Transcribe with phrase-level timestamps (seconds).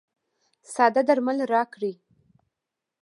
[0.73, 1.93] ساده درمل راکړئ.